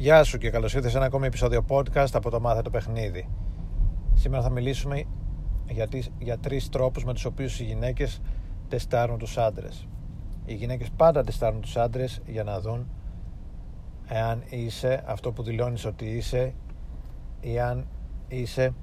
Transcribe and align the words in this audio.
Γεια 0.00 0.24
σου 0.24 0.38
και 0.38 0.50
καλώς 0.50 0.74
ήρθες 0.74 0.90
σε 0.90 0.96
ένα 0.96 1.06
ακόμη 1.06 1.26
επεισόδιο 1.26 1.64
podcast 1.68 2.08
από 2.12 2.30
το 2.30 2.40
Μάθε 2.40 2.62
το 2.62 2.70
Παιχνίδι. 2.70 3.28
Σήμερα 4.14 4.42
θα 4.42 4.50
μιλήσουμε 4.50 5.04
για, 5.68 5.88
τις, 5.88 6.10
για 6.18 6.38
τρεις 6.38 6.68
τρόπους 6.68 7.04
με 7.04 7.12
τους 7.12 7.24
οποίους 7.24 7.60
οι 7.60 7.64
γυναίκες 7.64 8.20
τεστάρουν 8.68 9.18
τους 9.18 9.38
άντρες. 9.38 9.88
Οι 10.44 10.54
γυναίκες 10.54 10.90
πάντα 10.90 11.24
τεστάρουν 11.24 11.60
τους 11.60 11.76
άντρες 11.76 12.20
για 12.26 12.44
να 12.44 12.60
δουν 12.60 12.86
εάν 14.08 14.42
είσαι 14.48 15.02
αυτό 15.06 15.32
που 15.32 15.42
δηλώνεις 15.42 15.84
ότι 15.84 16.04
είσαι 16.04 16.54
ή 17.40 17.58
αν 17.58 17.86
είσαι 18.28 18.74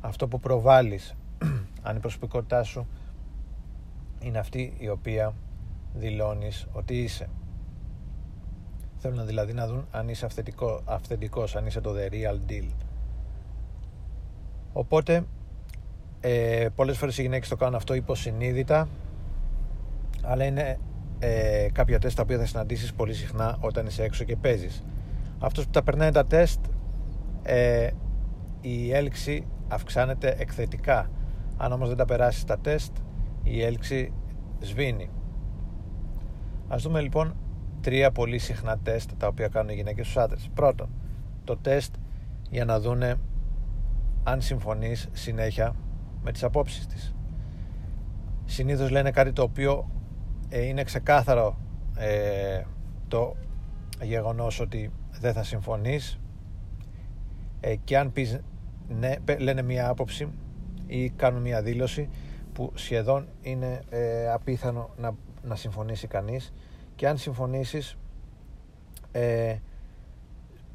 αυτό 0.00 0.28
που 0.28 0.40
προβάλλεις 0.40 1.14
αν 1.82 1.96
η 1.96 2.00
προσωπικότητά 2.00 2.62
σου 2.62 2.86
είναι 4.20 4.38
αυτή 4.38 4.74
η 4.78 4.88
οποία 4.88 5.34
δηλώνεις 5.94 6.66
ότι 6.72 7.02
είσαι 7.02 7.28
θέλουν 8.98 9.26
δηλαδή 9.26 9.52
να 9.52 9.66
δουν 9.66 9.86
αν 9.90 10.08
είσαι 10.08 10.26
αυθεντικό, 10.26 10.80
αυθεντικός 10.84 11.56
αν 11.56 11.66
είσαι 11.66 11.80
το 11.80 11.94
the 11.94 12.12
real 12.12 12.50
deal. 12.50 12.68
Οπότε 14.72 15.24
ε, 16.20 16.66
πολλές 16.74 16.98
φορές 16.98 17.18
οι 17.18 17.22
γυναίκες 17.22 17.48
το 17.48 17.56
κάνουν 17.56 17.74
αυτό 17.74 17.94
υποσυνείδητα 17.94 18.88
αλλά 20.22 20.44
είναι 20.44 20.78
ε, 21.18 21.68
κάποια 21.72 21.98
τεστ 21.98 22.16
τα 22.16 22.22
οποία 22.22 22.38
θα 22.38 22.46
συναντήσεις 22.46 22.94
πολύ 22.94 23.14
συχνά 23.14 23.56
όταν 23.60 23.86
είσαι 23.86 24.02
έξω 24.02 24.24
και 24.24 24.36
παίζεις. 24.36 24.84
Αυτός 25.38 25.64
που 25.64 25.70
τα 25.70 25.82
περνάει 25.82 26.10
τα 26.10 26.26
τεστ 26.26 26.60
ε, 27.42 27.90
η 28.60 28.92
έλξη 28.92 29.46
αυξάνεται 29.68 30.36
εκθετικά. 30.38 31.10
Αν 31.56 31.72
όμως 31.72 31.88
δεν 31.88 31.96
τα 31.96 32.04
περάσεις 32.04 32.44
τα 32.44 32.58
τεστ 32.58 32.92
η 33.42 33.62
έλξη 33.62 34.12
σβήνει. 34.60 35.10
Ας 36.68 36.82
δούμε 36.82 37.00
λοιπόν 37.00 37.34
τρία 37.80 38.10
πολύ 38.10 38.38
συχνά 38.38 38.78
τεστ 38.78 39.10
τα 39.16 39.26
οποία 39.26 39.48
κάνουν 39.48 39.70
οι 39.70 39.74
γυναίκες 39.74 40.06
στους 40.06 40.22
άντρες. 40.22 40.50
Πρώτον 40.54 40.88
το 41.44 41.56
τεστ 41.56 41.94
για 42.50 42.64
να 42.64 42.80
δούνε 42.80 43.16
αν 44.24 44.40
συμφωνείς 44.40 45.08
συνέχεια 45.12 45.74
με 46.22 46.32
τις 46.32 46.44
απόψεις 46.44 46.86
της. 46.86 47.14
Συνήθως 48.44 48.90
λένε 48.90 49.10
κάτι 49.10 49.32
το 49.32 49.42
οποίο 49.42 49.90
ε, 50.48 50.64
είναι 50.64 50.84
ξεκάθαρο 50.84 51.58
ε, 51.96 52.62
το 53.08 53.36
γεγονός 54.02 54.60
ότι 54.60 54.92
δεν 55.20 55.32
θα 55.32 55.42
συμφωνείς. 55.42 56.20
Ε, 57.60 57.76
και 57.76 57.98
αν 57.98 58.12
πεις 58.12 58.40
ναι, 58.88 59.14
λένε 59.38 59.62
μια 59.62 59.88
άποψη 59.88 60.28
ή 60.86 61.10
κάνουν 61.10 61.42
μια 61.42 61.62
δήλωση 61.62 62.08
που 62.52 62.72
σχεδόν 62.74 63.28
είναι 63.40 63.80
ε, 63.88 64.30
απίθανο 64.30 64.90
να, 64.96 65.14
να 65.42 65.54
συμφωνήσει 65.54 66.06
κανείς 66.06 66.52
και 66.98 67.08
αν 67.08 67.18
συμφωνήσεις 67.18 67.96
ε, 69.12 69.56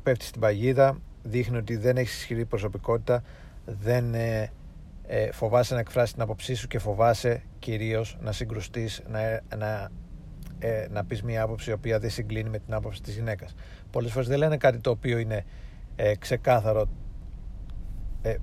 πέφτεις 0.04 0.28
στην 0.28 0.42
παγίδα 0.42 0.98
δείχνει 1.24 1.58
ότι 1.58 1.76
δεν 1.76 1.98
έχεις 1.98 2.18
ισχυρή 2.18 2.46
προσωπικότητα 2.46 3.24
δεν 3.66 4.14
ε, 4.14 4.52
ε, 5.08 5.32
φοβάσαι 5.32 5.74
να 5.74 5.80
εκφράσεις 5.80 6.14
την 6.14 6.22
άποψή 6.22 6.54
σου 6.54 6.68
και 6.68 6.80
φοβάσαι 6.80 7.44
κυρίως 7.60 8.18
να 8.22 8.32
συγκρουστείς 8.32 9.02
να, 9.08 9.42
να, 9.58 9.90
ε, 10.60 10.88
να 10.90 11.06
πεις 11.06 11.24
μια 11.24 11.42
άποψη 11.44 11.70
η 11.70 11.74
οποία 11.74 12.00
δεν 12.00 12.10
συγκλίνει 12.10 12.50
με 12.50 12.60
την 12.60 12.74
άποψη 12.74 13.02
της 13.02 13.16
γυναίκας. 13.16 13.56
Πολλές 13.92 14.12
φορές 14.12 14.28
δεν 14.28 14.38
λένε 14.38 14.58
κάτι 14.58 14.80
το 14.80 14.90
οποίο 14.90 15.18
είναι 15.18 15.44
ε, 15.96 16.16
ξεκάθαρο 16.16 16.86
ε, 18.22 18.36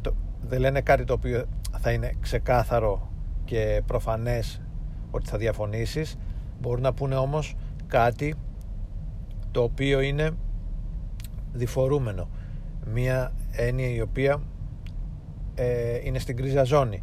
το, 0.00 0.14
δεν 0.40 0.60
λένε 0.60 0.80
κάτι 0.80 1.04
το 1.04 1.12
οποίο 1.12 1.44
θα 1.78 1.92
είναι 1.92 2.12
ξεκάθαρο 2.20 3.12
και 3.44 3.82
προφανές 3.86 4.62
ότι 5.10 5.28
θα 5.28 5.38
διαφωνήσεις 5.38 6.16
μπορούν 6.62 6.82
να 6.82 6.92
πούνε 6.92 7.14
όμως 7.14 7.54
κάτι 7.86 8.34
το 9.50 9.62
οποίο 9.62 10.00
είναι 10.00 10.30
διφορούμενο. 11.52 12.28
Μία 12.92 13.32
έννοια 13.52 13.88
η 13.88 14.00
οποία 14.00 14.42
ε, 15.54 15.98
είναι 16.02 16.18
στην 16.18 16.36
κρίζα 16.36 16.64
ζώνη. 16.64 17.02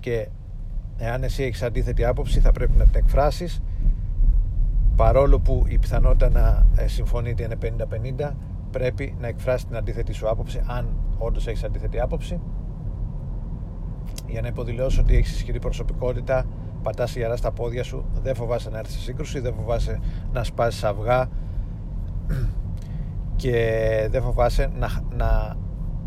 Και 0.00 0.28
εάν 0.98 1.22
εσύ 1.22 1.42
έχεις 1.42 1.62
αντίθετη 1.62 2.04
άποψη 2.04 2.40
θα 2.40 2.52
πρέπει 2.52 2.76
να 2.76 2.84
την 2.84 2.94
εκφράσεις. 2.96 3.62
Παρόλο 4.96 5.40
που 5.40 5.64
η 5.68 5.78
πιθανότητα 5.78 6.30
να 6.30 6.66
ε, 6.76 6.86
συμφωνείτε 6.86 7.42
είναι 7.42 7.56
50-50 8.18 8.30
πρέπει 8.70 9.14
να 9.20 9.26
εκφράσεις 9.26 9.66
την 9.66 9.76
αντίθετη 9.76 10.12
σου 10.12 10.28
άποψη 10.28 10.62
αν 10.66 10.88
όντως 11.18 11.46
έχεις 11.46 11.64
αντίθετη 11.64 12.00
άποψη. 12.00 12.40
Για 14.28 14.40
να 14.40 14.48
υποδηλώσει 14.48 15.00
ότι 15.00 15.16
έχεις 15.16 15.32
ισχυρή 15.32 15.58
προσωπικότητα 15.58 16.44
πατάς 16.86 17.16
γερά 17.16 17.36
στα 17.36 17.52
πόδια 17.52 17.82
σου 17.82 18.04
δεν 18.22 18.34
φοβάσαι 18.34 18.70
να 18.70 18.78
έρθεις 18.78 18.94
σε 18.94 19.00
σύγκρουση 19.00 19.40
δεν 19.40 19.54
φοβάσαι 19.54 20.00
να 20.32 20.44
σπάσεις 20.44 20.84
αυγά 20.84 21.28
και 23.42 24.08
δεν 24.10 24.22
φοβάσαι 24.22 24.70
να, 24.74 24.88
να 25.16 25.56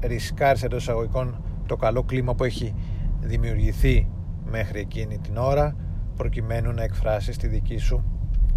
ρισκάρεις 0.01 0.63
εντός 0.63 0.81
εισαγωγικών 0.81 1.43
το 1.65 1.75
καλό 1.75 2.03
κλίμα 2.03 2.35
που 2.35 2.43
έχει 2.43 2.75
δημιουργηθεί 3.19 4.09
μέχρι 4.45 4.79
εκείνη 4.79 5.17
την 5.17 5.37
ώρα 5.37 5.75
προκειμένου 6.15 6.71
να 6.71 6.83
εκφράσεις 6.83 7.37
τη 7.37 7.47
δική 7.47 7.77
σου 7.77 8.03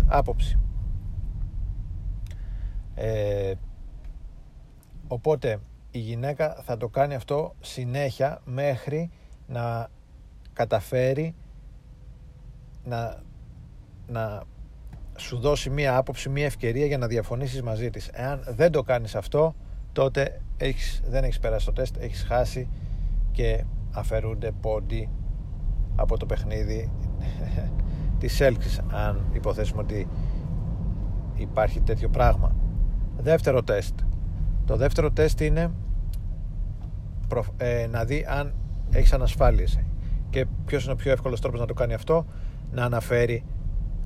άποψη. 0.07 0.59
Ε, 2.95 3.53
οπότε 5.09 5.59
η 5.91 5.99
γυναίκα 5.99 6.57
θα 6.63 6.77
το 6.77 6.89
κάνει 6.89 7.15
αυτό 7.15 7.55
συνέχεια 7.61 8.41
μέχρι 8.45 9.11
να 9.47 9.89
καταφέρει 10.53 11.35
να, 12.85 13.23
να 14.07 14.43
σου 15.17 15.39
δώσει 15.39 15.71
μία 15.71 15.97
άποψη, 15.97 16.29
μία 16.29 16.45
ευκαιρία 16.45 16.87
για 16.87 16.99
να 16.99 17.07
διαφωνήσεις 17.07 17.63
μαζί 17.63 17.91
της. 17.91 18.09
Εάν 18.13 18.43
δεν 18.49 18.73
το 18.73 18.83
κάνεις 18.83 19.15
αυτό, 19.15 19.55
τότε 19.93 20.41
έχεις, 20.57 21.03
δεν 21.07 21.25
έχεις 21.25 21.39
περάσει 21.39 21.67
το 21.67 21.73
τεστ, 21.73 21.97
έχεις 22.01 22.23
χάσει 22.23 22.69
και 23.33 23.65
αφαιρούνται 23.91 24.53
πόντι 24.61 25.09
από 25.97 26.17
το 26.17 26.27
παιχνίδι 26.27 26.91
της 28.21 28.41
έλξης, 28.41 28.81
αν 28.91 29.25
υποθέσουμε 29.33 29.83
ότι 29.83 30.09
υπάρχει 31.35 31.81
τέτοιο 31.81 32.09
πράγμα. 32.09 32.57
Δεύτερο 33.17 33.63
τεστ. 33.63 34.01
Το 34.65 34.77
δεύτερο 34.77 35.11
τεστ 35.11 35.41
είναι 35.41 35.71
ε, 37.57 37.87
να 37.87 38.05
δει 38.05 38.25
αν 38.29 38.55
έχεις 38.93 39.13
ανασφάλειες. 39.13 39.79
Και 40.31 40.47
ποιος 40.65 40.85
είναι 40.85 40.93
ο 40.93 40.97
πιο 40.97 41.13
εύκολος 41.13 41.41
τρόπος 41.41 41.61
να 41.61 41.67
το 41.67 41.75
κάνει 41.75 41.95
αυτό, 41.95 42.27
να 42.73 42.85
αναφέρει 42.85 43.45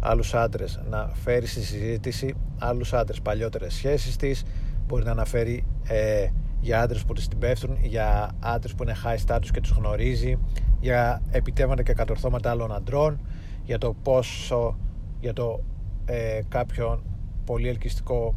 άλλους 0.00 0.34
άντρες, 0.34 0.80
να 0.90 1.10
φέρει 1.14 1.46
στη 1.46 1.62
συζήτηση 1.62 2.34
άλλους 2.58 2.92
άντρες, 2.92 3.20
παλιότερες 3.20 3.74
σχέσεις 3.74 4.16
της, 4.16 4.42
μπορεί 4.86 5.04
να 5.04 5.10
αναφέρει 5.10 5.64
ε, 5.86 6.26
για 6.60 6.80
άντρες 6.80 7.04
που 7.04 7.12
τις 7.12 7.28
την 7.28 7.38
πέφτουν, 7.38 7.76
για 7.82 8.30
άντρες 8.40 8.74
που 8.74 8.82
είναι 8.82 8.94
high 9.04 9.26
status 9.26 9.48
και 9.52 9.60
τους 9.60 9.70
γνωρίζει, 9.70 10.38
για 10.80 11.22
επιτεύγματα 11.30 11.82
και 11.82 11.92
κατορθώματα 11.92 12.50
άλλων 12.50 12.72
αντρών, 12.72 13.20
για 13.64 13.78
το 13.78 13.94
πόσο, 14.02 14.78
για 15.20 15.32
το 15.32 15.62
ε, 16.04 16.40
κάποιον 16.48 17.02
πολύ 17.44 17.68
ελκυστικό, 17.68 18.34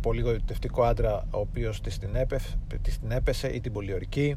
πολύ 0.00 0.20
γοητευτικό 0.20 0.82
άντρα 0.82 1.24
ο 1.30 1.38
οποίος 1.38 1.80
της 1.80 1.98
την, 1.98 2.10
την 3.00 3.10
έπεσε 3.10 3.48
ή 3.48 3.60
την 3.60 3.72
πολιορκή, 3.72 4.36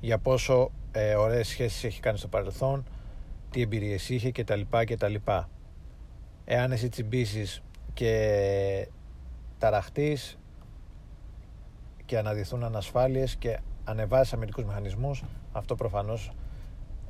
για 0.00 0.18
πόσο 0.18 0.70
ε, 0.90 1.14
ωραίες 1.14 1.48
σχέσεις 1.48 1.84
έχει 1.84 2.00
κάνει 2.00 2.18
στο 2.18 2.28
παρελθόν, 2.28 2.84
τι 3.50 3.60
εμπειρίες 3.60 4.08
είχε 4.08 4.32
κτλ. 4.32 4.60
κτλ. 4.84 5.14
Εάν 6.44 6.72
εσύ 6.72 6.88
τσιμπήσεις 6.88 7.62
και 7.94 8.88
ταραχτείς 9.58 10.38
και 12.04 12.18
αναδυθούν 12.18 12.64
ανασφάλειες 12.64 13.36
και 13.36 13.58
ανεβάσεις 13.84 14.32
αμυντικούς 14.32 14.64
μηχανισμούς, 14.64 15.24
αυτό 15.52 15.74
προφανώς 15.74 16.32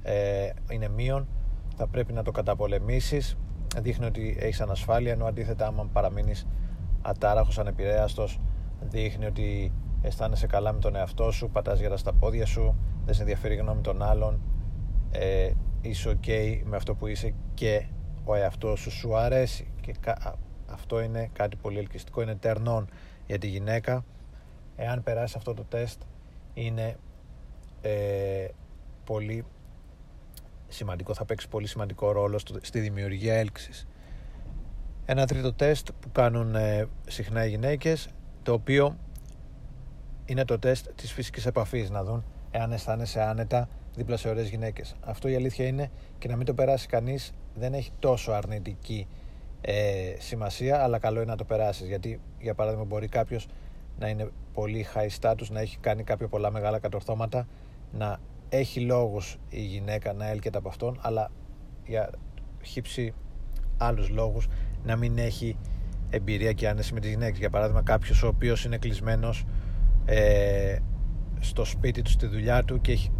ε, 0.03 0.51
είναι 0.71 0.89
μείον, 0.89 1.29
θα 1.77 1.87
πρέπει 1.87 2.13
να 2.13 2.23
το 2.23 2.31
καταπολεμήσεις, 2.31 3.37
δείχνει 3.77 4.07
ότι 4.07 4.37
έχεις 4.41 4.61
ανασφάλεια, 4.61 5.13
ενώ 5.13 5.25
αντίθετα 5.25 5.67
άμα 5.67 5.89
παραμείνεις 5.93 6.47
ατάραχος, 7.03 7.59
ανεπηρέαστος, 7.59 8.41
δείχνει 8.81 9.27
ότι 9.27 9.73
αισθάνεσαι 10.03 10.47
καλά 10.47 10.73
με 10.73 10.79
τον 10.79 10.97
εαυτό 10.97 11.31
σου, 11.31 11.51
πατάς 11.51 11.81
γερά 11.81 11.97
στα 11.97 12.13
πόδια 12.13 12.47
σου, 12.47 12.75
δεν 13.05 13.15
σε 13.15 13.21
ενδιαφέρει 13.21 13.55
η 13.55 13.57
γνώμη 13.57 13.81
των 13.81 14.03
άλλων, 14.03 14.41
ε, 15.11 15.51
είσαι 15.81 16.19
ok 16.23 16.61
με 16.65 16.77
αυτό 16.77 16.95
που 16.95 17.07
είσαι 17.07 17.35
και 17.55 17.87
ο 18.25 18.35
εαυτός 18.35 18.81
σου 18.81 18.91
σου 18.91 19.17
αρέσει 19.17 19.71
και 19.81 19.95
αυτό 20.67 21.01
είναι 21.01 21.31
κάτι 21.33 21.57
πολύ 21.57 21.79
ελκυστικό, 21.79 22.23
είναι 22.23 22.35
τερνών 22.35 22.89
για 23.27 23.39
τη 23.39 23.47
γυναίκα 23.47 24.05
εάν 24.77 25.03
περάσει 25.03 25.35
αυτό 25.37 25.55
το 25.55 25.65
τεστ 25.65 26.03
είναι 26.55 26.97
ε, 27.81 28.49
πολύ 29.05 29.45
σημαντικό, 30.69 31.15
θα 31.15 31.25
παίξει 31.25 31.49
πολύ 31.49 31.67
σημαντικό 31.67 32.13
ρόλο 32.13 32.39
στη 32.61 32.81
δημιουργία 32.81 33.35
έλξης. 33.35 33.87
Ένα 35.05 35.27
τρίτο 35.27 35.53
τεστ 35.53 35.89
που 36.01 36.13
κάνουν 36.13 36.55
ε, 36.55 36.89
συχνά 37.07 37.45
οι 37.47 37.49
γυναίκες 37.49 38.09
το 38.43 38.53
οποίο 38.53 38.97
είναι 40.25 40.45
το 40.45 40.59
τεστ 40.59 40.89
της 40.95 41.13
φυσικής 41.13 41.47
επαφής 41.47 41.91
να 41.91 42.05
δουν 42.05 42.25
εάν 42.51 42.73
αισθάνεσαι 42.73 43.21
άνετα 43.21 43.69
δίπλα 43.99 44.17
σε 44.17 44.29
ωραίες 44.29 44.49
γυναίκες. 44.49 44.95
Αυτό 45.01 45.29
η 45.29 45.35
αλήθεια 45.35 45.67
είναι 45.67 45.91
και 46.19 46.29
να 46.29 46.37
μην 46.37 46.47
το 46.47 46.55
περάσει 46.55 46.87
κανείς 46.87 47.35
δεν 47.55 47.75
έχει 47.75 47.91
τόσο 47.99 48.33
αρνητική 48.33 49.07
ε, 49.61 50.15
σημασία, 50.19 50.83
αλλά 50.83 50.99
καλό 50.99 51.21
είναι 51.21 51.31
να 51.31 51.37
το 51.37 51.45
περάσεις. 51.45 51.87
Γιατί, 51.87 52.21
για 52.41 52.55
παράδειγμα, 52.55 52.85
μπορεί 52.85 53.09
κάποιος 53.09 53.47
να 53.99 54.09
είναι 54.09 54.29
πολύ 54.53 54.87
high 54.95 55.09
status, 55.21 55.47
να 55.51 55.61
έχει 55.61 55.79
κάνει 55.79 56.03
κάποια 56.03 56.29
πολλά 56.29 56.51
μεγάλα 56.51 56.79
κατορθώματα, 56.79 57.47
να 57.93 58.21
έχει 58.49 58.81
λόγους 58.81 59.39
η 59.49 59.61
γυναίκα 59.61 60.13
να 60.13 60.29
έλκεται 60.29 60.59
από 60.59 60.69
αυτόν, 60.69 60.99
αλλά 61.03 61.31
για 61.87 62.11
χύψη 62.63 63.15
άλλους 63.79 64.09
λόγους 64.09 64.49
να 64.85 64.97
μην 64.97 65.19
έχει 65.19 65.57
εμπειρία 66.11 66.53
και 66.53 66.69
άνεση 66.69 66.95
με 66.95 67.01
τις 67.01 67.11
γυναίκες. 67.11 67.39
Για 67.39 67.51
παράδειγμα, 67.51 67.83
κάποιος 67.83 68.23
ο 68.23 68.27
οποίος 68.27 68.65
είναι 68.65 68.79
κλεισμένος 68.79 69.45
ε, 70.05 70.77
στο 71.41 71.65
σπίτι 71.65 72.03
του, 72.03 72.11
στη 72.11 72.27
δουλειά 72.27 72.65
του 72.65 72.81
και 72.81 72.93
έχει 72.93 73.11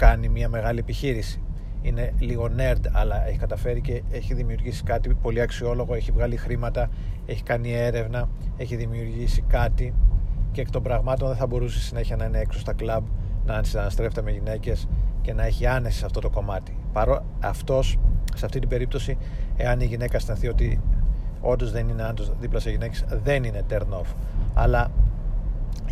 κάνει 0.00 0.28
μια 0.28 0.48
μεγάλη 0.48 0.78
επιχείρηση. 0.78 1.42
Είναι 1.82 2.12
λίγο 2.18 2.50
nerd 2.56 2.80
αλλά 2.92 3.28
έχει 3.28 3.38
καταφέρει 3.38 3.80
και 3.80 4.02
έχει 4.10 4.34
δημιουργήσει 4.34 4.82
κάτι 4.82 5.14
πολύ 5.14 5.40
αξιόλογο 5.40 5.94
έχει 5.94 6.10
βγάλει 6.12 6.36
χρήματα, 6.36 6.90
έχει 7.26 7.42
κάνει 7.42 7.72
έρευνα 7.72 8.28
έχει 8.56 8.76
δημιουργήσει 8.76 9.44
κάτι 9.48 9.94
και 10.52 10.60
εκ 10.60 10.70
των 10.70 10.82
πραγμάτων 10.82 11.28
δεν 11.28 11.36
θα 11.36 11.46
μπορούσε 11.46 11.80
συνέχεια 11.80 12.16
να 12.16 12.24
είναι 12.24 12.38
έξω 12.38 12.58
στα 12.58 12.72
κλαμπ 12.72 13.04
να 13.46 13.62
συναναστρέφεται 13.62 14.22
με 14.22 14.30
γυναίκες 14.30 14.88
και 15.20 15.32
να 15.32 15.44
έχει 15.44 15.66
άνεση 15.66 15.98
σε 15.98 16.04
αυτό 16.04 16.20
το 16.20 16.30
κομμάτι. 16.30 16.76
Παρό 16.92 17.24
αυτός 17.40 17.98
σε 18.34 18.44
αυτή 18.44 18.58
την 18.58 18.68
περίπτωση 18.68 19.16
εάν 19.56 19.80
η 19.80 19.84
γυναίκα 19.84 20.16
αισθανθεί 20.16 20.48
ότι 20.48 20.80
όντως 21.40 21.72
δεν 21.72 21.88
είναι 21.88 22.02
άντρο 22.02 22.24
δίπλα 22.40 22.60
σε 22.60 22.70
γυναίκες, 22.70 23.04
δεν 23.22 23.44
είναι 23.44 23.62
turn 23.70 24.00
off. 24.00 24.14
Αλλά 24.54 24.90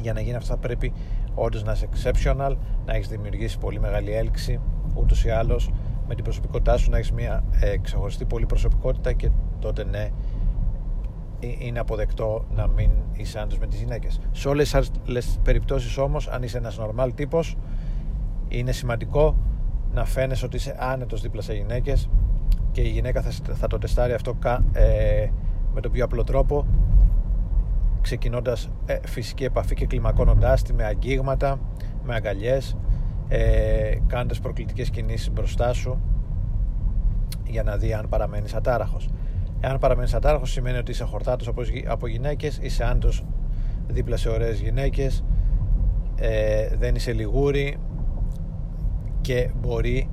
για 0.01 0.13
να 0.13 0.21
γίνει 0.21 0.37
αυτό 0.37 0.49
θα 0.49 0.57
πρέπει 0.57 0.93
όντως 1.39 1.63
να 1.63 1.73
είσαι 1.73 1.89
exceptional, 1.95 2.57
να 2.87 2.95
έχεις 2.95 3.09
δημιουργήσει 3.09 3.59
πολύ 3.59 3.81
μεγάλη 3.81 4.13
έλξη, 4.13 4.61
ούτως 4.95 5.25
ή 5.25 5.31
άλλως 5.31 5.71
με 6.09 6.15
την 6.15 6.25
προσωπικότητά 6.25 6.77
σου 6.77 6.91
να 6.91 6.97
έχεις 6.97 7.13
μια 7.13 7.45
ε, 7.61 7.77
ξεχωριστή 7.77 8.25
πολύ 8.25 8.47
προσωπικότητα 8.47 9.13
και 9.13 9.31
τότε 9.59 9.85
ναι, 9.85 10.11
ε, 11.41 11.47
είναι 11.59 11.79
αποδεκτό 11.79 12.45
να 12.55 12.67
μην 12.67 12.91
είσαι 13.13 13.39
άντρας 13.39 13.59
με 13.59 13.67
τις 13.67 13.79
γυναίκες. 13.79 14.21
Σε 14.33 14.49
όλες 14.49 14.71
τις 15.05 15.39
περιπτώσεις 15.43 15.99
όμως, 15.99 16.29
αν 16.29 16.43
είσαι 16.43 16.59
ένας 16.59 16.81
normal 16.81 17.11
τύπος, 17.15 17.57
είναι 18.49 18.73
σημαντικό 18.73 19.37
να 19.93 20.05
φαίνεσαι 20.05 20.45
ότι 20.45 20.57
είσαι 20.57 20.77
άνετος 20.79 21.21
δίπλα 21.21 21.43
σε 21.43 21.55
γυναίκες 21.55 22.09
και 22.73 22.81
η 22.81 22.89
γυναίκα 22.89 23.23
θα, 23.23 23.55
θα 23.55 23.67
το 23.67 23.79
τεστάρει 23.79 24.13
αυτό 24.13 24.39
ε, 24.73 25.29
με 25.75 25.81
τον 25.81 25.93
πιο 25.93 26.05
απλό 26.05 26.25
τρόπο 26.25 26.67
ξεκινώντας 28.01 28.71
ε, 28.87 28.99
φυσική 29.07 29.45
επαφή 29.45 29.75
και 29.75 29.87
κλιμακώνοντάς 29.87 30.63
τη 30.63 30.75
με 30.75 30.85
αγγίγματα, 30.85 31.61
με 32.03 32.15
αγκαλιές, 32.15 32.77
ε, 33.29 33.95
κάνοντας 34.07 34.41
προκλητικές 34.41 34.91
κινήσεις 34.91 35.33
μπροστά 35.33 35.73
σου 35.73 36.01
για 37.47 37.63
να 37.63 37.77
δει 37.77 37.93
αν 37.93 38.09
παραμένεις 38.09 38.55
ατάραχος. 38.55 39.09
Εάν 39.61 39.79
παραμένεις 39.79 40.15
ατάραχος 40.15 40.51
σημαίνει 40.51 40.79
ότι 40.79 40.91
είσαι 40.91 41.05
χορτάτος 41.05 41.51
από 41.89 42.07
γυναίκες, 42.07 42.59
είσαι 42.63 42.85
άντρος 42.85 43.25
δίπλα 43.87 44.17
σε 44.17 44.29
ωραίες 44.29 44.61
γυναίκες, 44.61 45.25
ε, 46.17 46.69
δεν 46.79 46.95
είσαι 46.95 47.13
λιγούρι 47.13 47.77
και 49.21 49.51
μπορεί 49.61 50.11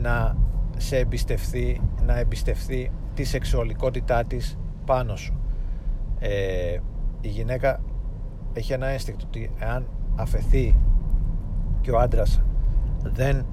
να 0.00 0.36
σε 0.76 0.96
εμπιστευτεί, 0.96 1.80
να 2.06 2.18
εμπιστευτεί 2.18 2.90
τη 3.14 3.24
σεξουαλικότητά 3.24 4.24
της 4.24 4.58
πάνω 4.84 5.16
σου. 5.16 5.40
Ε, 6.18 6.78
η 7.20 7.28
γυναίκα 7.28 7.80
έχει 8.52 8.72
ένα 8.72 8.86
αίσθηκτο 8.86 9.24
ότι 9.26 9.50
εάν 9.58 9.88
αφαιθεί 10.16 10.76
και 11.80 11.90
ο 11.90 11.98
άντρας 11.98 12.42
δεν 13.02 13.46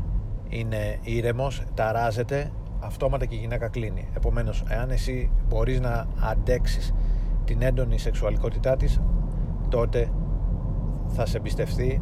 είναι 0.50 1.00
ήρεμος, 1.02 1.64
ταράζεται, 1.74 2.52
αυτόματα 2.80 3.26
και 3.26 3.36
η 3.36 3.38
γυναίκα 3.38 3.68
κλείνει. 3.68 4.08
Επομένως, 4.16 4.64
εάν 4.70 4.90
εσύ 4.90 5.32
μπορείς 5.48 5.80
να 5.80 6.06
αντέξεις 6.20 6.94
την 7.46 7.62
έντονη 7.62 7.98
σεξουαλικότητά 7.98 8.76
της, 8.76 9.02
τότε 9.70 10.12
θα 11.08 11.26
σε 11.26 11.38
εμπιστευτεί, 11.38 12.02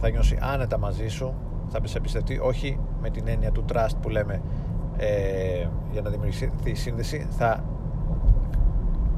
θα 0.00 0.10
νιώσει 0.10 0.38
άνετα 0.40 0.78
μαζί 0.78 1.08
σου, 1.08 1.34
θα 1.68 1.80
σε 1.84 1.98
εμπιστευτεί 1.98 2.38
όχι 2.38 2.78
με 3.00 3.10
την 3.10 3.28
έννοια 3.28 3.52
του 3.52 3.64
trust 3.72 3.94
που 4.02 4.08
λέμε 4.08 4.42
ε, 4.96 5.66
για 5.92 6.00
να 6.02 6.10
δημιουργηθεί 6.10 6.50
η 6.64 6.74
σύνδεση, 6.74 7.26
θα 7.30 7.64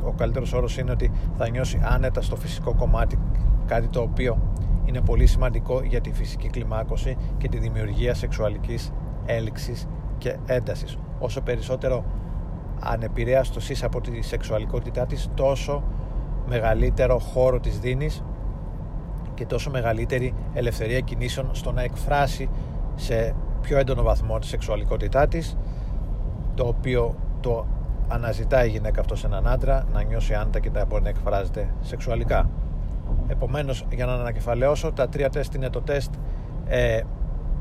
ο 0.04 0.12
καλύτερος 0.12 0.52
όρος 0.52 0.78
είναι 0.78 0.90
ότι 0.90 1.10
θα 1.36 1.48
νιώσει 1.48 1.80
άνετα 1.84 2.22
στο 2.22 2.36
φυσικό 2.36 2.74
κομμάτι 2.74 3.18
κάτι 3.66 3.88
το 3.88 4.00
οποίο 4.00 4.38
είναι 4.84 5.00
πολύ 5.00 5.26
σημαντικό 5.26 5.82
για 5.82 6.00
τη 6.00 6.12
φυσική 6.12 6.48
κλιμάκωση 6.48 7.16
και 7.38 7.48
τη 7.48 7.58
δημιουργία 7.58 8.14
σεξουαλικής 8.14 8.92
έλξης 9.26 9.88
και 10.18 10.36
έντασης. 10.46 10.98
Όσο 11.18 11.40
περισσότερο 11.40 12.04
ανεπηρέαστος 12.80 13.70
είσαι 13.70 13.84
από 13.86 14.00
τη 14.00 14.22
σεξουαλικότητά 14.22 15.06
της 15.06 15.30
τόσο 15.34 15.82
μεγαλύτερο 16.46 17.18
χώρο 17.18 17.60
της 17.60 17.78
δίνεις 17.78 18.24
και 19.34 19.46
τόσο 19.46 19.70
μεγαλύτερη 19.70 20.34
ελευθερία 20.52 21.00
κινήσεων 21.00 21.48
στο 21.52 21.72
να 21.72 21.82
εκφράσει 21.82 22.48
σε 22.94 23.34
πιο 23.60 23.78
έντονο 23.78 24.02
βαθμό 24.02 24.38
τη 24.38 24.46
σεξουαλικότητά 24.46 25.28
της 25.28 25.56
το 26.54 26.66
οποίο 26.66 27.14
το 27.40 27.66
αναζητάει 28.08 28.66
η 28.66 28.70
γυναίκα 28.70 29.00
αυτός 29.00 29.18
σε 29.18 29.26
έναν 29.26 29.46
άντρα 29.46 29.84
να 29.92 30.02
νιώσει 30.02 30.34
άνετα 30.34 30.58
και 30.58 30.70
να 30.70 30.84
μπορεί 30.84 31.02
να 31.02 31.08
εκφράζεται 31.08 31.74
σεξουαλικά. 31.80 32.50
Επομένως, 33.26 33.86
για 33.90 34.06
να 34.06 34.12
ανακεφαλαιώσω, 34.12 34.92
τα 34.92 35.08
τρία 35.08 35.30
τεστ 35.30 35.54
είναι 35.54 35.70
το 35.70 35.82
τεστ 35.82 36.14
ε, 36.66 37.00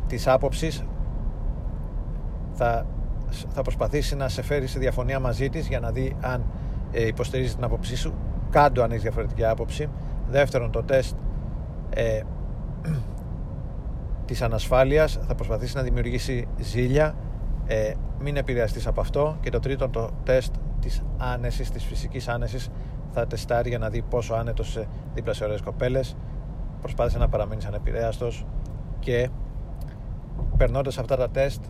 της 0.07 0.27
άποψης. 0.27 0.83
Θα, 2.53 2.85
θα 3.29 3.61
προσπαθήσει 3.61 4.15
να 4.15 4.27
σε 4.27 4.41
φέρει 4.41 4.67
σε 4.67 4.79
διαφωνία 4.79 5.19
μαζί 5.19 5.49
της 5.49 5.67
για 5.67 5.79
να 5.79 5.91
δει 5.91 6.15
αν 6.21 6.45
ε, 6.91 7.07
υποστηρίζει 7.07 7.55
την 7.55 7.63
άποψή 7.63 7.95
σου. 7.95 8.13
Κάντο 8.49 8.83
αν 8.83 8.89
έχεις 8.91 9.03
διαφορετική 9.03 9.45
άποψη. 9.45 9.89
Δεύτερον 10.29 10.71
το 10.71 10.83
τεστ 10.83 11.15
ε, 11.89 12.21
της 14.25 14.41
ανασφάλειας. 14.41 15.19
Θα 15.27 15.35
προσπαθήσει 15.35 15.75
να 15.75 15.81
δημιουργήσει 15.81 16.47
ζήλια 16.59 17.15
ε, 17.67 17.93
μην 18.19 18.35
επηρεαστείς 18.37 18.87
από 18.87 19.01
αυτό 19.01 19.37
και 19.41 19.49
το 19.49 19.59
τρίτο 19.59 19.89
το 19.89 20.09
τεστ 20.23 20.53
της 20.79 21.03
άνεσης, 21.17 21.71
της 21.71 21.83
φυσικής 21.83 22.27
άνεσης 22.27 22.69
θα 23.11 23.27
τεστάρει 23.27 23.69
για 23.69 23.77
να 23.77 23.89
δει 23.89 24.01
πόσο 24.01 24.33
άνετος 24.33 24.67
είσαι 24.67 24.87
δίπλα 25.13 25.33
σε 25.33 25.43
ωραίες 25.43 25.61
κοπέλες. 25.61 26.15
Προσπάθησε 26.81 27.17
να 27.17 27.29
παραμείνεις 27.29 27.65
ανεπηρέαστος 27.65 28.45
και 28.99 29.29
περνώντας 30.57 30.97
αυτά 30.97 31.15
τα 31.15 31.29
τεστ 31.29 31.63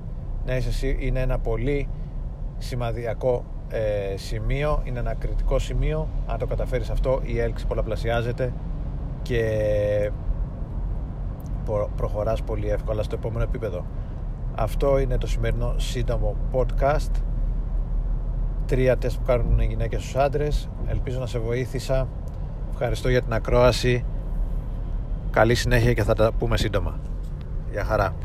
να 0.45 0.55
είσαι 0.55 0.69
εσύ 0.69 0.97
είναι 0.99 1.19
ένα 1.19 1.39
πολύ 1.39 1.89
σημαδιακό 2.57 3.45
ε, 3.69 4.17
σημείο 4.17 4.81
είναι 4.83 4.99
ένα 4.99 5.13
κριτικό 5.13 5.59
σημείο. 5.59 6.07
Αν 6.25 6.37
το 6.37 6.45
καταφέρεις 6.45 6.89
αυτό 6.89 7.19
η 7.23 7.39
έλξη 7.39 7.67
πολλαπλασιάζεται 7.67 8.53
και 9.21 10.11
προχωράς 11.95 12.41
πολύ 12.41 12.69
εύκολα 12.69 13.03
στο 13.03 13.15
επόμενο 13.15 13.43
επίπεδο 13.43 13.85
αυτό 14.55 14.97
είναι 14.97 15.17
το 15.17 15.27
σημερινό 15.27 15.73
σύντομο 15.77 16.35
podcast. 16.51 17.11
Τρία 18.65 18.97
τεστ 18.97 19.17
που 19.17 19.23
κάνουν 19.25 19.59
οι 19.59 19.65
γυναίκες 19.65 20.01
στους 20.01 20.15
άντρες. 20.15 20.69
Ελπίζω 20.87 21.19
να 21.19 21.25
σε 21.25 21.39
βοήθησα. 21.39 22.07
Ευχαριστώ 22.71 23.09
για 23.09 23.21
την 23.21 23.33
ακρόαση. 23.33 24.05
Καλή 25.31 25.55
συνέχεια 25.55 25.93
και 25.93 26.03
θα 26.03 26.13
τα 26.13 26.31
πούμε 26.31 26.57
σύντομα. 26.57 26.99
Γεια 27.71 27.83
χαρά 27.83 28.15